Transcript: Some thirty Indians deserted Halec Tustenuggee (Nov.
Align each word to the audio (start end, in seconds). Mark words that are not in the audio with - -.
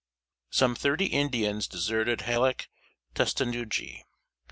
Some 0.49 0.73
thirty 0.73 1.05
Indians 1.05 1.67
deserted 1.67 2.21
Halec 2.21 2.69
Tustenuggee 3.13 3.97
(Nov. 3.99 4.05